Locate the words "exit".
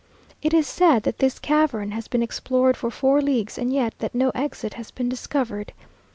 4.33-4.73